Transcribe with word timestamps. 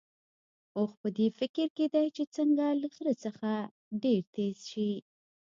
اوښ 0.77 0.91
په 1.01 1.07
دې 1.17 1.27
فکر 1.39 1.67
کې 1.77 1.85
دی 1.93 2.07
چې 2.15 2.23
څنګه 2.35 2.65
له 2.81 2.87
خره 2.95 3.13
څخه 3.23 3.49
ډېر 4.03 4.21
تېز 4.35 4.57
شي. 4.71 4.91